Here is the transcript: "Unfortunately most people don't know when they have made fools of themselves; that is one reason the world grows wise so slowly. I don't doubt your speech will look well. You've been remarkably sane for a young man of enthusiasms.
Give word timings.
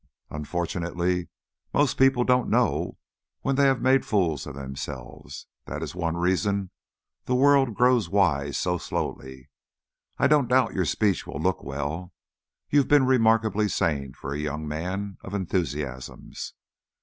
"Unfortunately 0.31 1.27
most 1.75 1.95
people 1.99 2.23
don't 2.23 2.49
know 2.49 2.97
when 3.41 3.55
they 3.55 3.65
have 3.65 3.83
made 3.83 4.03
fools 4.03 4.47
of 4.47 4.55
themselves; 4.55 5.45
that 5.67 5.83
is 5.83 5.93
one 5.93 6.17
reason 6.17 6.71
the 7.25 7.35
world 7.35 7.75
grows 7.75 8.09
wise 8.09 8.57
so 8.57 8.79
slowly. 8.79 9.51
I 10.17 10.25
don't 10.25 10.47
doubt 10.49 10.73
your 10.73 10.85
speech 10.85 11.27
will 11.27 11.39
look 11.39 11.61
well. 11.63 12.13
You've 12.71 12.87
been 12.87 13.05
remarkably 13.05 13.69
sane 13.69 14.13
for 14.13 14.33
a 14.33 14.39
young 14.39 14.67
man 14.67 15.19
of 15.21 15.35
enthusiasms. 15.35 16.55